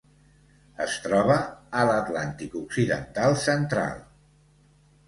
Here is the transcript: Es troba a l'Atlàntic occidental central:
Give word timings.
Es 0.85 0.95
troba 1.03 1.35
a 1.81 1.83
l'Atlàntic 1.91 2.59
occidental 2.63 3.39
central: 3.47 4.07